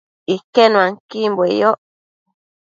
Iquenuanquimbue 0.35 1.47
yoc 1.61 1.79